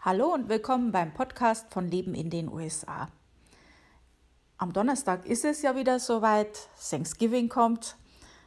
[0.00, 3.08] Hallo und willkommen beim Podcast von Leben in den USA.
[4.56, 7.96] Am Donnerstag ist es ja wieder soweit, Thanksgiving kommt,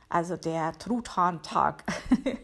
[0.08, 1.84] also der Truthahn-Tag.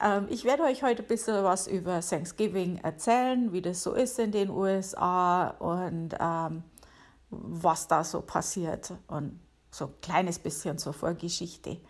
[0.00, 4.18] Ähm, ich werde euch heute ein bisschen was über Thanksgiving erzählen, wie das so ist
[4.18, 6.64] in den USA und ähm,
[7.30, 9.38] was da so passiert und
[9.70, 11.80] so ein kleines bisschen zur Vorgeschichte.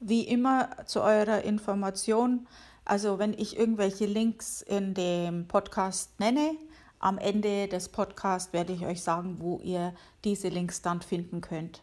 [0.00, 2.48] Wie immer zu eurer Information,
[2.84, 6.56] also wenn ich irgendwelche Links in dem Podcast nenne,
[6.98, 9.94] am Ende des Podcasts werde ich euch sagen, wo ihr
[10.24, 11.82] diese Links dann finden könnt.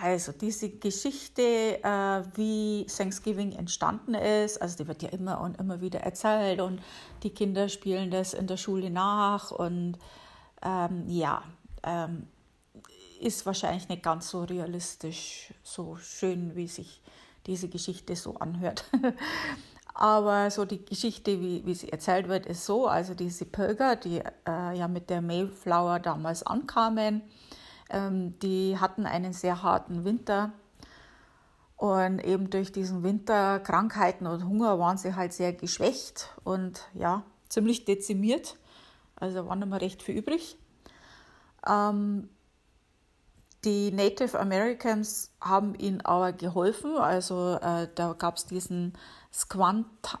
[0.00, 1.42] Also diese Geschichte,
[1.82, 6.80] äh, wie Thanksgiving entstanden ist, also die wird ja immer und immer wieder erzählt und
[7.24, 9.98] die Kinder spielen das in der Schule nach und
[10.62, 11.42] ähm, ja,
[11.82, 12.28] ähm,
[13.20, 17.02] ist wahrscheinlich nicht ganz so realistisch, so schön, wie sich
[17.46, 18.84] diese Geschichte so anhört.
[19.94, 24.22] Aber so die Geschichte, wie, wie sie erzählt wird, ist so, also diese Pilger, die
[24.46, 27.22] äh, ja mit der Mayflower damals ankamen,
[27.90, 30.52] ähm, die hatten einen sehr harten Winter.
[31.76, 37.24] Und eben durch diesen Winter, Krankheiten und Hunger waren sie halt sehr geschwächt und ja,
[37.48, 38.56] ziemlich dezimiert.
[39.16, 40.58] Also war nicht mehr recht viel übrig.
[41.66, 42.28] Ähm,
[43.64, 46.96] die Native Americans haben ihnen aber geholfen.
[46.96, 48.92] Also äh, da gab es diesen
[49.32, 50.20] Squanta,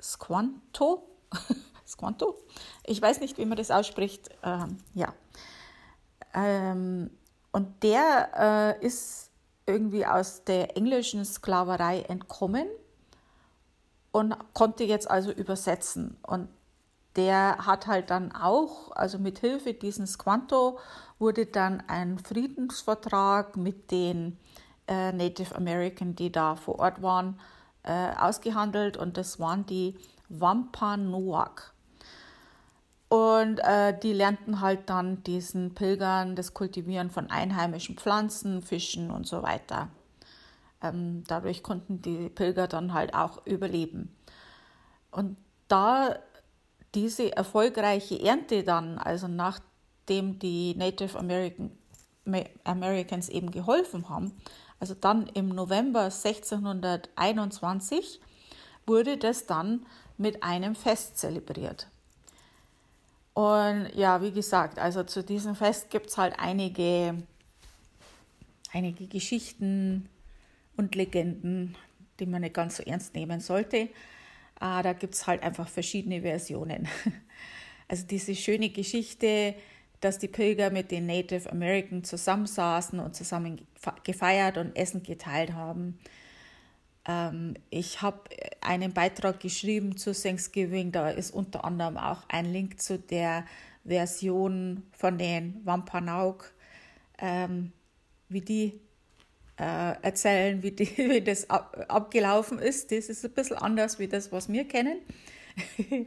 [0.00, 1.08] Squanto,
[1.86, 2.36] Squanto.
[2.84, 4.30] Ich weiß nicht, wie man das ausspricht.
[4.42, 5.12] Ähm, ja.
[6.34, 7.10] Ähm,
[7.52, 9.30] und der äh, ist
[9.66, 12.68] irgendwie aus der englischen Sklaverei entkommen
[14.12, 16.16] und konnte jetzt also übersetzen.
[16.22, 16.48] Und
[17.18, 20.78] der hat halt dann auch, also mit Hilfe dieses Squanto,
[21.18, 24.38] wurde dann ein Friedensvertrag mit den
[24.86, 27.40] äh, Native American, die da vor Ort waren,
[27.82, 31.74] äh, ausgehandelt und das waren die Wampanoag.
[33.08, 39.26] Und äh, die lernten halt dann diesen Pilgern das Kultivieren von einheimischen Pflanzen, Fischen und
[39.26, 39.88] so weiter.
[40.82, 44.14] Ähm, dadurch konnten die Pilger dann halt auch überleben.
[45.10, 45.36] Und
[45.66, 46.16] da
[46.94, 49.60] diese erfolgreiche Ernte dann, also nach
[50.08, 51.70] dem die Native American,
[52.64, 54.32] Americans eben geholfen haben,
[54.80, 58.20] also dann im November 1621,
[58.86, 59.84] wurde das dann
[60.16, 61.88] mit einem Fest zelebriert.
[63.34, 67.22] Und ja, wie gesagt, also zu diesem Fest gibt es halt einige,
[68.72, 70.08] einige Geschichten
[70.76, 71.76] und Legenden,
[72.18, 73.90] die man nicht ganz so ernst nehmen sollte.
[74.60, 76.88] Ah, da gibt es halt einfach verschiedene Versionen.
[77.90, 79.54] Also diese schöne Geschichte,
[80.00, 83.66] dass die Pilger mit den Native American zusammensaßen und zusammen
[84.04, 85.98] gefeiert und Essen geteilt haben.
[87.06, 88.20] Ähm, ich habe
[88.60, 93.46] einen Beitrag geschrieben zu Thanksgiving, da ist unter anderem auch ein Link zu der
[93.84, 96.44] Version von den Wampanoag,
[97.18, 97.72] ähm,
[98.28, 98.80] wie die
[99.58, 102.92] äh, erzählen, wie, die, wie das ab, abgelaufen ist.
[102.92, 104.98] Das ist ein bisschen anders wie das, was wir kennen.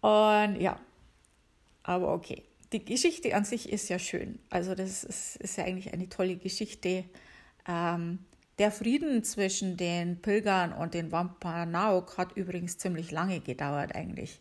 [0.00, 0.78] und ja,
[1.82, 2.42] aber okay
[2.74, 4.40] die Geschichte an sich ist ja schön.
[4.50, 7.04] Also das ist, ist ja eigentlich eine tolle Geschichte.
[7.68, 8.18] Ähm,
[8.58, 14.40] der Frieden zwischen den Pilgern und den Wampanoag hat übrigens ziemlich lange gedauert eigentlich.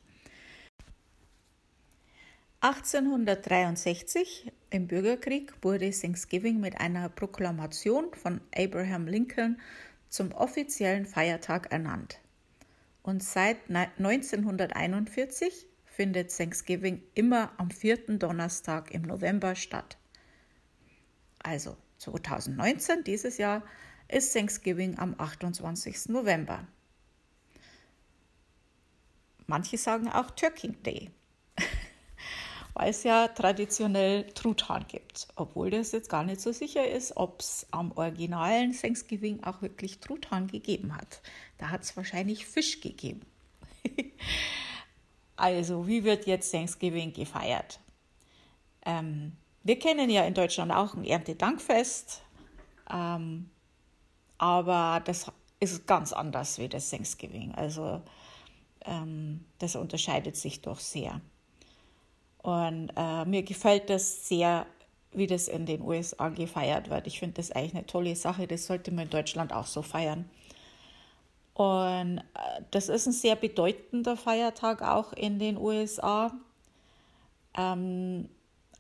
[2.63, 9.59] 1863 im Bürgerkrieg wurde Thanksgiving mit einer Proklamation von Abraham Lincoln
[10.07, 12.21] zum offiziellen Feiertag ernannt.
[13.01, 19.97] Und seit 1941 findet Thanksgiving immer am vierten Donnerstag im November statt.
[21.39, 23.63] Also 2019, dieses Jahr,
[24.07, 26.07] ist Thanksgiving am 28.
[26.07, 26.65] November.
[29.47, 31.11] Manche sagen auch Turkey Day,
[32.73, 37.41] weil es ja traditionell Truthahn gibt, obwohl das jetzt gar nicht so sicher ist, ob
[37.41, 41.21] es am originalen Thanksgiving auch wirklich Truthahn gegeben hat.
[41.57, 43.21] Da hat es wahrscheinlich Fisch gegeben.
[45.35, 47.79] Also, wie wird jetzt Thanksgiving gefeiert?
[48.85, 52.21] Ähm, wir kennen ja in Deutschland auch ein Erntedankfest,
[52.91, 53.49] ähm,
[54.37, 57.53] aber das ist ganz anders wie das Thanksgiving.
[57.55, 58.01] Also,
[58.85, 61.19] ähm, das unterscheidet sich doch sehr.
[62.43, 64.67] Und äh, mir gefällt das sehr,
[65.13, 67.07] wie das in den USA gefeiert wird.
[67.07, 68.45] Ich finde das eigentlich eine tolle Sache.
[68.47, 70.29] Das sollte man in Deutschland auch so feiern.
[71.53, 76.31] Und äh, das ist ein sehr bedeutender Feiertag auch in den USA.
[77.57, 78.29] Ähm,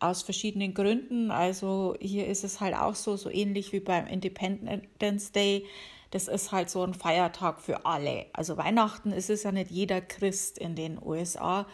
[0.03, 1.31] aus verschiedenen Gründen.
[1.31, 5.65] Also hier ist es halt auch so, so ähnlich wie beim Independence Day.
[6.11, 8.25] Das ist halt so ein Feiertag für alle.
[8.33, 11.65] Also Weihnachten ist es ja nicht jeder Christ in den USA.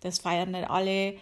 [0.00, 1.16] Das feiern nicht alle.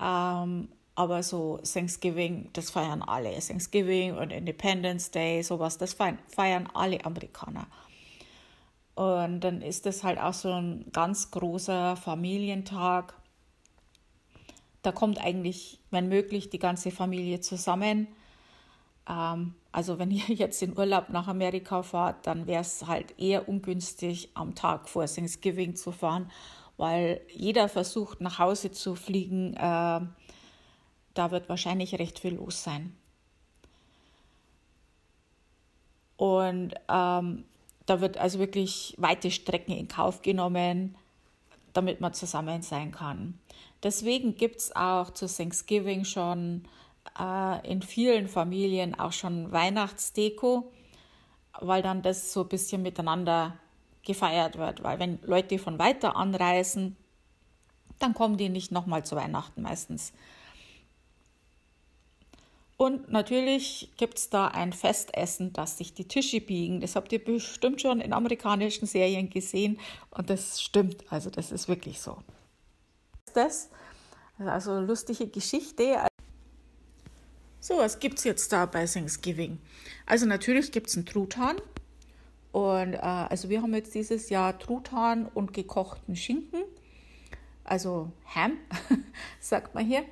[0.00, 3.38] Ähm, aber so Thanksgiving, das feiern alle.
[3.38, 7.66] Thanksgiving und Independence Day, sowas, das feiern alle Amerikaner.
[8.94, 13.14] Und dann ist das halt auch so ein ganz großer Familientag.
[14.82, 18.08] Da kommt eigentlich, wenn möglich, die ganze Familie zusammen.
[19.08, 23.48] Ähm, also wenn ihr jetzt in Urlaub nach Amerika fahrt, dann wäre es halt eher
[23.48, 26.30] ungünstig, am Tag vor Thanksgiving zu fahren,
[26.82, 29.54] weil jeder versucht, nach Hause zu fliegen.
[29.54, 30.00] Äh,
[31.14, 32.92] da wird wahrscheinlich recht viel los sein.
[36.16, 37.44] Und ähm,
[37.86, 40.96] da wird also wirklich weite Strecken in Kauf genommen,
[41.72, 43.38] damit man zusammen sein kann.
[43.84, 46.64] Deswegen gibt es auch zu Thanksgiving schon
[47.16, 50.72] äh, in vielen Familien auch schon Weihnachtsdeko,
[51.60, 53.56] weil dann das so ein bisschen miteinander
[54.02, 54.82] gefeiert wird.
[54.82, 56.96] Weil wenn Leute von weiter anreisen,
[57.98, 60.12] dann kommen die nicht nochmal zu Weihnachten meistens.
[62.76, 66.80] Und natürlich gibt es da ein Festessen, dass sich die Tische biegen.
[66.80, 69.78] Das habt ihr bestimmt schon in amerikanischen Serien gesehen
[70.10, 71.04] und das stimmt.
[71.08, 72.18] Also das ist wirklich so.
[73.34, 73.70] Das
[74.38, 76.06] also lustige Geschichte.
[77.60, 79.60] So, was gibt es jetzt da bei Thanksgiving?
[80.06, 81.56] Also natürlich gibt es einen Truthahn.
[82.52, 86.62] Und äh, also wir haben jetzt dieses Jahr Truthahn und gekochten Schinken.
[87.64, 88.52] Also Ham,
[89.40, 90.04] sagt man hier.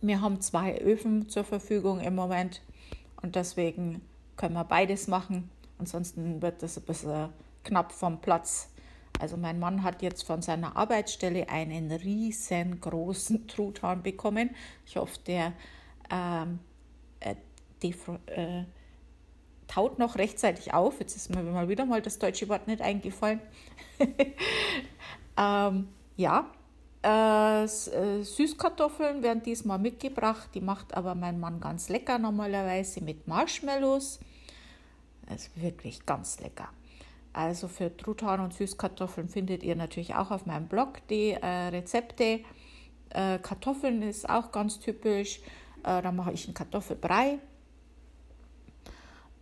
[0.00, 2.60] Wir haben zwei Öfen zur Verfügung im Moment
[3.20, 4.00] und deswegen
[4.36, 5.48] können wir beides machen.
[5.78, 7.28] Ansonsten wird das ein bisschen
[7.62, 8.70] knapp vom Platz.
[9.20, 14.50] Also mein Mann hat jetzt von seiner Arbeitsstelle einen riesengroßen Truthahn bekommen.
[14.86, 15.52] Ich hoffe, der
[16.10, 16.58] ähm,
[17.20, 17.36] äh,
[18.26, 18.64] äh,
[19.72, 21.00] taut noch rechtzeitig auf.
[21.00, 23.40] Jetzt ist mir mal wieder mal das deutsche Wort nicht eingefallen.
[25.38, 26.50] ähm, ja,
[27.04, 33.26] äh, äh, Süßkartoffeln werden diesmal mitgebracht, die macht aber mein Mann ganz lecker normalerweise mit
[33.26, 34.20] Marshmallows.
[35.26, 36.68] Das ist wirklich ganz lecker.
[37.32, 42.40] Also für Truthahn und Süßkartoffeln findet ihr natürlich auch auf meinem Blog die äh, Rezepte.
[43.08, 45.40] Äh, Kartoffeln ist auch ganz typisch.
[45.82, 47.38] Äh, da mache ich einen Kartoffelbrei.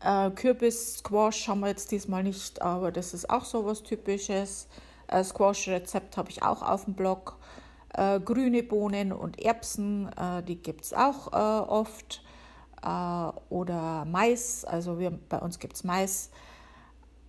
[0.02, 4.68] Äh, Kürbis-Squash haben wir jetzt diesmal nicht, aber das ist auch so was Typisches.
[5.12, 7.36] Squash-Rezept habe ich auch auf dem Blog.
[7.94, 12.22] Äh, grüne Bohnen und Erbsen, äh, die gibt es auch äh, oft.
[12.82, 16.30] Äh, oder Mais, also wir, bei uns gibt es Mais.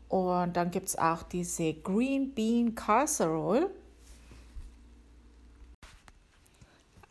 [0.08, 3.70] Und dann gibt es auch diese Green Bean Casserole.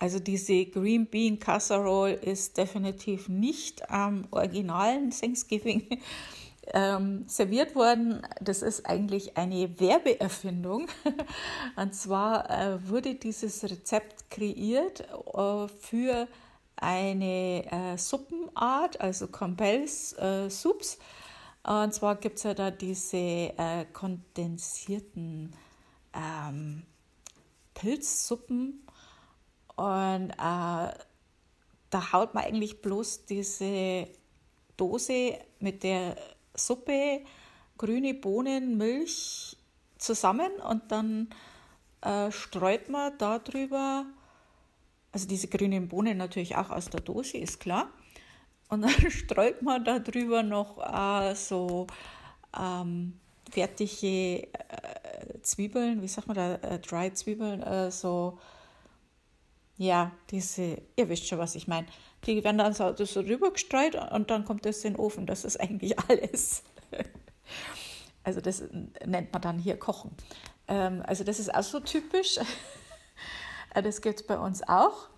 [0.01, 6.01] Also diese Green Bean Casserole ist definitiv nicht am originalen Thanksgiving
[6.73, 8.23] ähm, serviert worden.
[8.41, 10.89] Das ist eigentlich eine Werbeerfindung.
[11.77, 16.27] Und zwar äh, wurde dieses Rezept kreiert äh, für
[16.77, 20.99] eine äh, Suppenart, also Campbell's äh, Soups.
[21.63, 25.53] Und zwar gibt es ja da diese äh, kondensierten
[26.15, 26.85] ähm,
[27.75, 28.87] Pilzsuppen.
[29.81, 30.93] Und äh,
[31.89, 34.09] da haut man eigentlich bloß diese
[34.77, 36.17] Dose mit der
[36.55, 37.23] Suppe,
[37.79, 39.57] grüne Bohnen, Milch
[39.97, 41.31] zusammen und dann
[42.03, 44.05] äh, streut man darüber,
[45.13, 47.89] also diese grünen Bohnen natürlich auch aus der Dose, ist klar.
[48.69, 51.87] Und dann streut man darüber noch äh, so
[52.55, 53.19] ähm,
[53.51, 58.39] fertige äh, Zwiebeln, wie sagt man da, äh, Dry Zwiebeln, äh, so,
[59.81, 61.87] ja, diese, ihr wisst schon, was ich meine.
[62.27, 65.25] Die werden dann so, so rübergestreut und dann kommt das in den Ofen.
[65.25, 66.63] Das ist eigentlich alles.
[68.23, 68.63] Also das
[69.07, 70.11] nennt man dann hier Kochen.
[70.69, 72.39] Ähm, also das ist auch so typisch.
[73.73, 75.09] Äh, das gibt es bei uns auch.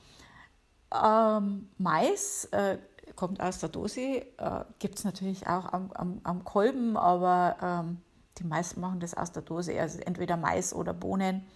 [0.93, 2.77] Ähm, Mais äh,
[3.17, 8.03] kommt aus der Dose, äh, gibt es natürlich auch am, am, am Kolben, aber ähm,
[8.37, 11.47] die meisten machen das aus der Dose, also entweder Mais oder Bohnen.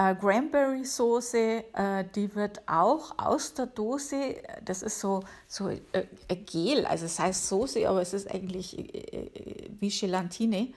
[0.00, 6.06] Äh, Cranberry Soße, äh, die wird auch aus der Dose, das ist so, so äh,
[6.46, 10.72] Gel, also es heißt Soße, aber es ist eigentlich äh, äh, wie Gelatine.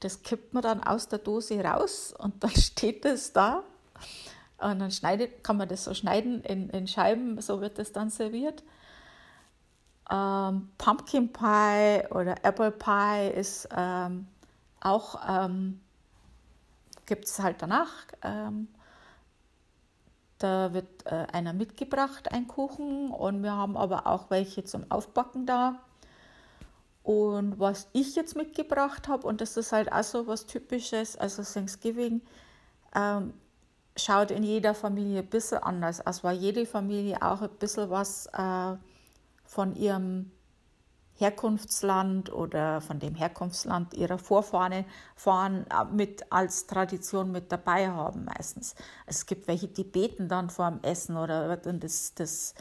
[0.00, 3.62] Das kippt man dann aus der Dose raus und dann steht es da.
[4.56, 8.08] Und dann schneidet, kann man das so schneiden in, in Scheiben, so wird das dann
[8.08, 8.62] serviert.
[10.10, 14.28] Ähm, Pumpkin Pie oder Apple Pie ist ähm,
[14.80, 15.80] auch ähm,
[17.06, 17.92] gibt es halt danach.
[18.22, 18.68] Ähm,
[20.38, 23.10] Da wird äh, einer mitgebracht, ein Kuchen.
[23.10, 25.80] Und wir haben aber auch welche zum Aufbacken da.
[27.02, 31.42] Und was ich jetzt mitgebracht habe, und das ist halt auch so was Typisches, also
[31.42, 32.20] Thanksgiving,
[32.94, 33.32] ähm,
[33.96, 38.26] schaut in jeder Familie ein bisschen anders aus, weil jede Familie auch ein bisschen was
[38.34, 38.76] äh,
[39.44, 40.30] von ihrem
[41.18, 48.24] Herkunftsland oder von dem Herkunftsland ihrer Vorfahren fahren, äh, mit als Tradition mit dabei haben
[48.24, 48.74] meistens.
[49.06, 52.54] Es gibt welche, die beten dann vor dem Essen oder wird dann das, das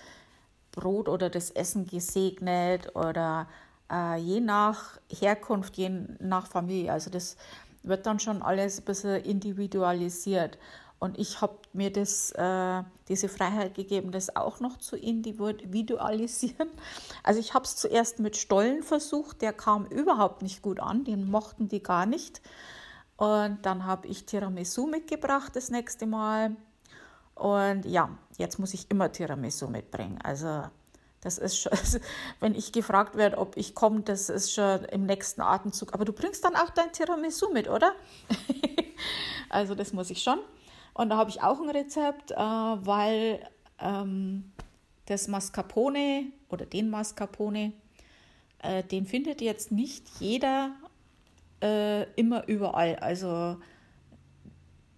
[0.72, 3.48] Brot oder das Essen gesegnet oder
[3.92, 6.92] äh, je nach Herkunft, je nach Familie.
[6.92, 7.38] Also das
[7.84, 10.58] wird dann schon alles ein bisschen individualisiert.
[11.06, 16.70] Und ich habe mir das, äh, diese Freiheit gegeben, das auch noch zu individualisieren.
[17.22, 21.30] Also ich habe es zuerst mit Stollen versucht, der kam überhaupt nicht gut an, den
[21.30, 22.42] mochten die gar nicht.
[23.18, 26.56] Und dann habe ich Tiramisu mitgebracht das nächste Mal.
[27.36, 30.20] Und ja, jetzt muss ich immer Tiramisu mitbringen.
[30.24, 30.64] Also
[31.22, 31.72] das ist schon,
[32.40, 35.94] wenn ich gefragt werde, ob ich komme, das ist schon im nächsten Atemzug.
[35.94, 37.94] Aber du bringst dann auch dein Tiramisu mit, oder?
[39.50, 40.40] also das muss ich schon.
[40.96, 43.46] Und da habe ich auch ein Rezept, äh, weil
[43.80, 44.52] ähm,
[45.08, 47.74] das Mascarpone oder den Mascarpone,
[48.64, 50.72] äh, den findet jetzt nicht jeder
[51.62, 52.96] äh, immer überall.
[52.96, 53.58] Also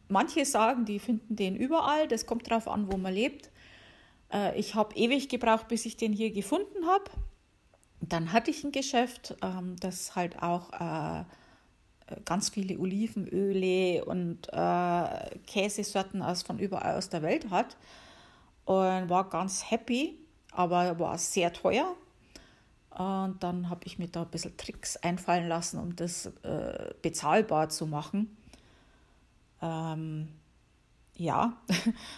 [0.07, 2.07] manche sagen, die finden den überall.
[2.07, 3.49] Das kommt darauf an, wo man lebt.
[4.31, 7.05] Äh, ich habe ewig gebraucht, bis ich den hier gefunden habe.
[8.01, 11.23] Dann hatte ich ein Geschäft, ähm, das halt auch äh,
[12.25, 17.77] ganz viele Olivenöle und äh, Käsesorten aus von überall aus der Welt hat
[18.65, 20.17] und war ganz happy,
[20.51, 21.95] aber war sehr teuer.
[22.91, 27.69] Und dann habe ich mir da ein bisschen Tricks einfallen lassen, um das äh, bezahlbar
[27.69, 28.35] zu machen.
[29.61, 30.29] Ähm,
[31.15, 31.57] ja,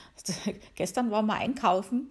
[0.76, 2.08] gestern waren wir einkaufen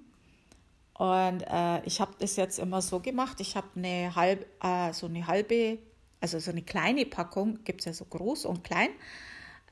[0.99, 3.41] und äh, ich habe das jetzt immer so gemacht.
[3.41, 5.79] Ich habe eine halb, äh, so eine halbe
[6.21, 8.91] also so eine kleine Packung, gibt es ja so groß und klein,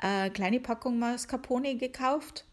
[0.03, 2.45] äh, kleine Packung Mascarpone gekauft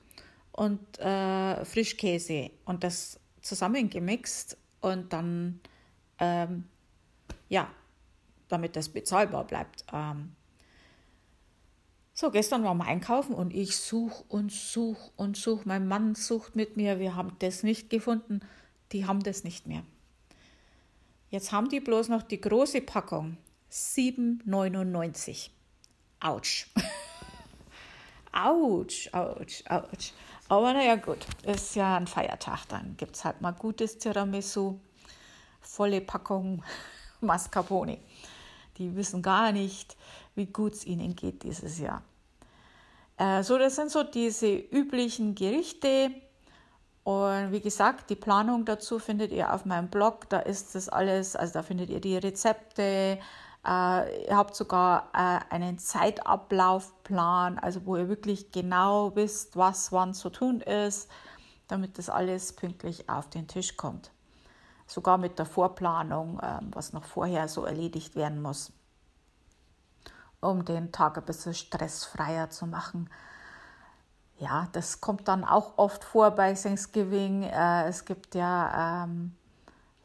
[0.51, 5.59] und äh, Frischkäse und das zusammengemixt und dann,
[6.19, 6.65] ähm,
[7.49, 7.69] ja,
[8.47, 9.85] damit das bezahlbar bleibt.
[9.91, 10.35] Ähm,
[12.15, 15.63] so, gestern waren wir einkaufen und ich suche und suche und suche.
[15.65, 18.41] Mein Mann sucht mit mir, wir haben das nicht gefunden.
[18.91, 19.83] Die haben das nicht mehr.
[21.31, 23.37] Jetzt haben die bloß noch die große Packung
[23.73, 25.49] 7,99.
[26.19, 26.67] Autsch.
[28.31, 30.11] Autsch, Autsch, Autsch.
[30.47, 34.79] Aber naja, gut, ist ja ein Feiertag, dann gibt es halt mal gutes Tiramisu,
[35.59, 36.63] volle Packung
[37.21, 37.97] Mascarpone.
[38.77, 39.97] Die wissen gar nicht,
[40.35, 42.03] wie gut es ihnen geht dieses Jahr.
[43.17, 46.11] Äh, so, das sind so diese üblichen Gerichte.
[47.03, 50.29] Und wie gesagt, die Planung dazu findet ihr auf meinem Blog.
[50.29, 53.19] Da ist das alles, also da findet ihr die Rezepte,
[53.65, 60.13] äh, ihr habt sogar äh, einen Zeitablaufplan, also wo ihr wirklich genau wisst, was wann
[60.13, 61.09] zu tun ist,
[61.67, 64.11] damit das alles pünktlich auf den Tisch kommt.
[64.85, 68.73] Sogar mit der Vorplanung, äh, was noch vorher so erledigt werden muss,
[70.41, 73.09] um den Tag ein bisschen stressfreier zu machen.
[74.39, 77.43] Ja, das kommt dann auch oft vor bei Thanksgiving.
[77.43, 79.37] Äh, es gibt ja ähm,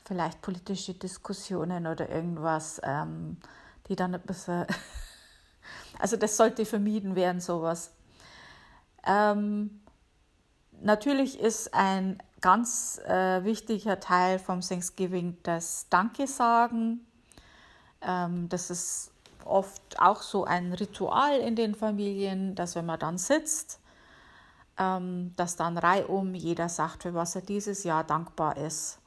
[0.08, 3.36] vielleicht politische Diskussionen oder irgendwas, ähm,
[3.86, 4.66] die dann ein bisschen.
[5.98, 7.92] also, das sollte vermieden werden, sowas.
[9.06, 9.80] Ähm,
[10.80, 17.06] natürlich ist ein ganz äh, wichtiger Teil vom Thanksgiving das Danke sagen.
[18.00, 19.10] Ähm, das ist
[19.44, 23.80] oft auch so ein Ritual in den Familien, dass wenn man dann sitzt,
[24.78, 29.00] ähm, dass dann reihum jeder sagt, für was er dieses Jahr dankbar ist.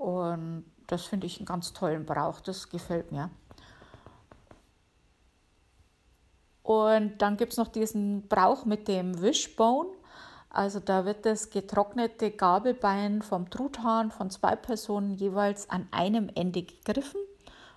[0.00, 3.28] Und das finde ich einen ganz tollen Brauch, das gefällt mir.
[6.62, 9.90] Und dann gibt es noch diesen Brauch mit dem Wishbone.
[10.48, 16.62] Also da wird das getrocknete Gabelbein vom Truthahn von zwei Personen jeweils an einem Ende
[16.62, 17.20] gegriffen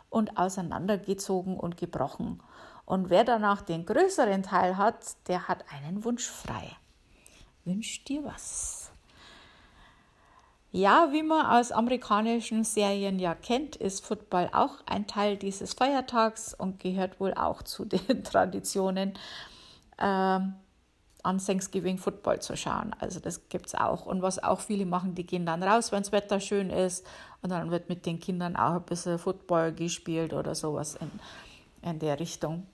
[0.09, 2.41] und auseinandergezogen und gebrochen.
[2.85, 6.71] Und wer danach den größeren Teil hat, der hat einen Wunsch frei.
[7.65, 8.82] Wünsch dir was.
[10.75, 16.55] Ja, wie man aus amerikanischen Serien ja kennt, ist Football auch ein Teil dieses Feiertags
[16.55, 19.13] und gehört wohl auch zu den Traditionen,
[19.99, 20.55] ähm,
[21.21, 22.95] an Thanksgiving Football zu schauen.
[22.99, 24.07] Also das gibt es auch.
[24.07, 27.05] Und was auch viele machen, die gehen dann raus, wenn das Wetter schön ist
[27.43, 31.11] und dann wird mit den Kindern auch ein bisschen Football gespielt oder sowas in,
[31.87, 32.65] in der Richtung.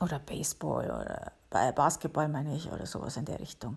[0.00, 1.32] Oder Baseball oder
[1.74, 3.76] Basketball meine ich oder sowas in der Richtung.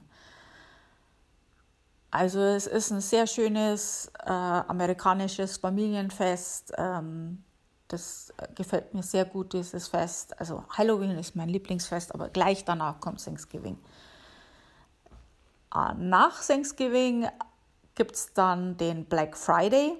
[2.13, 6.71] Also es ist ein sehr schönes äh, amerikanisches Familienfest.
[6.77, 7.43] Ähm,
[7.87, 10.39] das gefällt mir sehr gut, dieses Fest.
[10.39, 13.79] Also Halloween ist mein Lieblingsfest, aber gleich danach kommt Thanksgiving.
[15.73, 17.27] Äh, nach Thanksgiving
[17.95, 19.97] gibt es dann den Black Friday.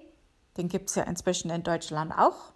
[0.55, 2.53] Den gibt es ja inzwischen in Deutschland auch.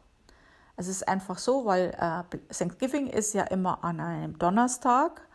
[0.75, 5.26] Es ist einfach so, weil äh, Thanksgiving ist ja immer an einem Donnerstag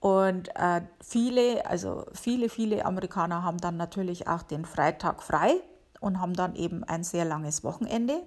[0.00, 5.54] und äh, viele, also viele, viele Amerikaner haben dann natürlich auch den Freitag frei
[6.00, 8.22] und haben dann eben ein sehr langes Wochenende.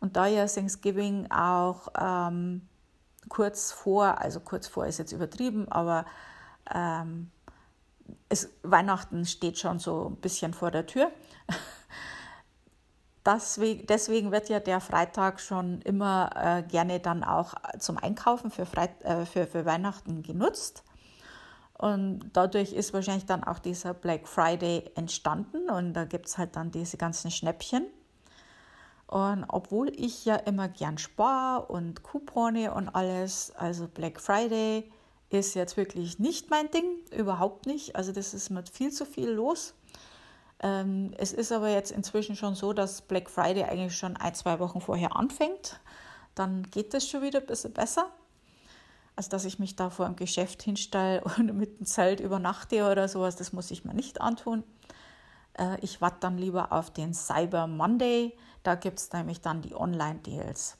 [0.00, 2.68] Und da ja Thanksgiving auch ähm,
[3.28, 6.04] kurz vor, also kurz vor ist jetzt übertrieben, aber
[6.74, 7.30] ähm,
[8.28, 11.10] es, Weihnachten steht schon so ein bisschen vor der Tür.
[13.26, 18.64] Deswegen, deswegen wird ja der Freitag schon immer äh, gerne dann auch zum Einkaufen für,
[18.64, 20.82] Freit äh, für, für Weihnachten genutzt.
[21.78, 26.56] Und dadurch ist wahrscheinlich dann auch dieser Black Friday entstanden und da gibt es halt
[26.56, 27.86] dann diese ganzen Schnäppchen.
[29.06, 34.90] Und obwohl ich ja immer gern spare und Coupone und alles, also Black Friday
[35.30, 36.84] ist jetzt wirklich nicht mein Ding,
[37.16, 37.94] überhaupt nicht.
[37.96, 39.74] Also das ist mit viel zu viel los.
[40.60, 44.58] Ähm, es ist aber jetzt inzwischen schon so, dass Black Friday eigentlich schon ein, zwei
[44.58, 45.80] Wochen vorher anfängt.
[46.34, 48.10] Dann geht es schon wieder ein bisschen besser.
[49.18, 53.08] Also, dass ich mich da vor dem Geschäft hinstelle und mit dem Zelt übernachte oder
[53.08, 54.62] sowas, das muss ich mir nicht antun.
[55.54, 58.38] Äh, ich warte dann lieber auf den Cyber Monday.
[58.62, 60.76] Da gibt es nämlich dann die Online-Deals.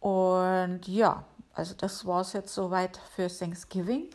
[0.00, 1.24] Und ja,
[1.54, 4.10] also das war es jetzt soweit für Thanksgiving.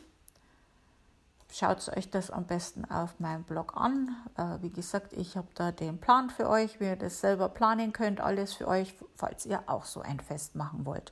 [1.51, 4.15] Schaut euch das am besten auf meinem Blog an.
[4.37, 7.91] Äh, wie gesagt, ich habe da den Plan für euch, wie ihr das selber planen
[7.91, 11.11] könnt, alles für euch, falls ihr auch so ein Fest machen wollt.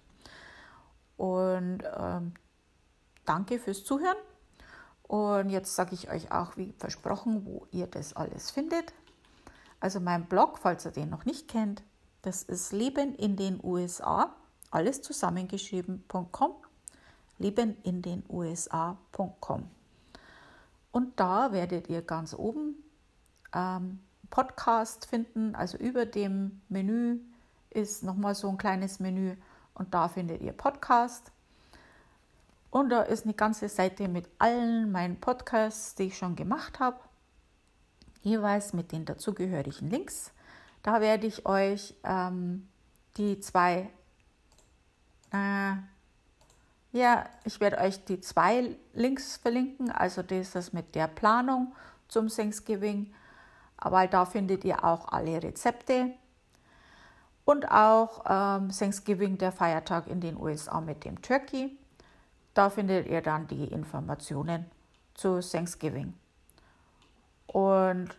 [1.20, 2.32] Und ähm,
[3.26, 4.16] danke fürs Zuhören.
[5.04, 8.94] Und jetzt sage ich euch auch, wie versprochen, wo ihr das alles findet.
[9.82, 11.84] Also mein Blog, falls ihr den noch nicht kennt,
[12.22, 14.34] das ist Leben in den USA,
[14.72, 16.52] alles zusammengeschrieben.com,
[17.38, 19.70] leben in den USA.com.
[20.94, 22.76] Und da werdet ihr ganz oben
[23.54, 25.54] ähm, Podcast finden.
[25.54, 27.20] Also über dem Menü
[27.72, 29.36] ist nochmal so ein kleines Menü
[29.80, 31.32] und da findet ihr Podcast.
[32.70, 37.00] Und da ist eine ganze Seite mit allen meinen Podcasts, die ich schon gemacht habe,
[38.22, 40.32] jeweils mit den dazugehörigen Links.
[40.84, 42.68] Da werde ich euch ähm,
[43.18, 43.90] die zwei
[45.32, 45.74] äh,
[46.92, 51.76] ja, ich werde euch die zwei Links verlinken, also das mit der Planung
[52.08, 53.14] zum Thanksgiving,
[53.78, 56.14] weil da findet ihr auch alle Rezepte
[57.50, 61.76] und auch ähm, Thanksgiving, der Feiertag in den USA mit dem Turkey.
[62.54, 64.66] Da findet ihr dann die Informationen
[65.16, 66.14] zu Thanksgiving.
[67.48, 68.10] Und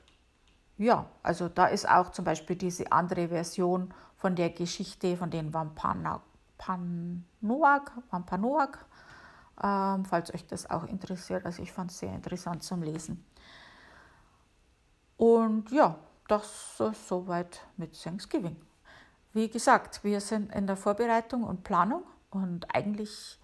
[0.79, 5.55] ja, also da ist auch zum Beispiel diese andere Version von der Geschichte von den
[5.55, 6.23] Wampanoag,
[8.11, 8.79] Wampanoag
[9.62, 11.47] ähm, falls euch das auch interessiert.
[11.47, 13.25] Also ich fand es sehr interessant zum Lesen.
[15.16, 18.57] Und ja, das ist soweit mit Thanksgiving.
[19.33, 23.38] Wie gesagt, wir sind in der Vorbereitung und Planung und eigentlich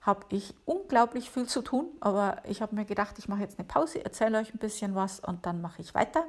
[0.00, 3.68] habe ich unglaublich viel zu tun, aber ich habe mir gedacht, ich mache jetzt eine
[3.68, 6.24] Pause, erzähle euch ein bisschen was und dann mache ich weiter,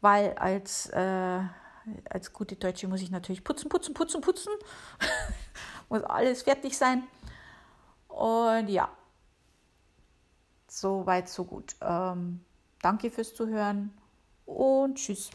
[0.00, 1.40] weil als äh,
[2.08, 4.52] als gute Deutsche muss ich natürlich putzen, putzen, putzen, putzen.
[5.88, 7.04] muss alles fertig sein.
[8.08, 8.88] Und ja,
[10.68, 11.76] so weit, so gut.
[11.80, 12.44] Ähm,
[12.80, 13.96] danke fürs Zuhören
[14.46, 15.30] und tschüss.